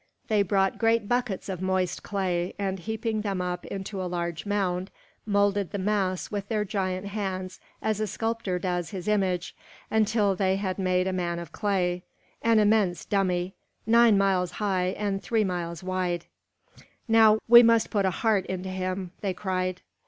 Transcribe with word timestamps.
They 0.29 0.41
brought 0.41 0.79
great 0.79 1.07
buckets 1.07 1.47
of 1.47 1.61
moist 1.61 2.01
clay, 2.01 2.55
and 2.57 2.79
heaping 2.79 3.21
them 3.21 3.39
up 3.39 3.67
into 3.67 4.01
a 4.01 4.09
huge 4.09 4.47
mound, 4.47 4.89
moulded 5.27 5.69
the 5.69 5.77
mass 5.77 6.31
with 6.31 6.47
their 6.47 6.65
giant 6.65 7.05
hands 7.09 7.59
as 7.83 7.99
a 7.99 8.07
sculptor 8.07 8.57
does 8.57 8.89
his 8.89 9.07
image, 9.07 9.55
until 9.91 10.33
they 10.35 10.55
had 10.55 10.79
made 10.79 11.05
a 11.05 11.13
man 11.13 11.37
of 11.37 11.51
clay, 11.51 12.01
an 12.41 12.57
immense 12.57 13.05
dummy, 13.05 13.53
nine 13.85 14.17
miles 14.17 14.53
high 14.53 14.87
and 14.97 15.21
three 15.21 15.43
miles 15.43 15.83
wide. 15.83 16.25
"Now 17.07 17.37
we 17.47 17.61
must 17.61 17.93
make 17.93 17.93
him 17.93 17.95
live; 17.97 18.01
we 18.01 18.01
must 18.01 18.03
put 18.03 18.05
a 18.07 18.21
heart 18.25 18.45
into 18.47 18.69
him!" 18.69 19.11
they 19.21 19.35
cried. 19.35 19.81